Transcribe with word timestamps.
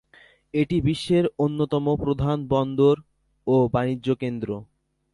এটি 0.53 0.77
বিশ্বের 0.81 1.25
অন্যতম 1.37 1.85
প্রধান 2.03 2.37
বন্দর, 2.47 2.95
ও 3.47 3.55
বাণিজ্যকেন্দ্র। 3.73 4.49